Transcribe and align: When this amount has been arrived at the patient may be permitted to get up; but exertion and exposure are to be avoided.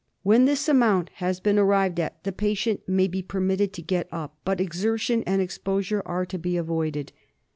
When 0.23 0.45
this 0.45 0.67
amount 0.67 1.09
has 1.19 1.39
been 1.39 1.59
arrived 1.59 1.99
at 1.99 2.23
the 2.23 2.31
patient 2.31 2.81
may 2.87 3.07
be 3.07 3.21
permitted 3.21 3.71
to 3.73 3.83
get 3.83 4.07
up; 4.11 4.35
but 4.43 4.59
exertion 4.59 5.21
and 5.27 5.43
exposure 5.43 6.01
are 6.07 6.25
to 6.25 6.39
be 6.39 6.57
avoided. 6.57 7.11